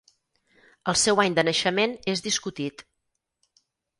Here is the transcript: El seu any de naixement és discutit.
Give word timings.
El 0.93 0.97
seu 1.01 1.21
any 1.25 1.35
de 1.41 1.43
naixement 1.49 1.93
és 2.15 2.25
discutit. 2.29 2.83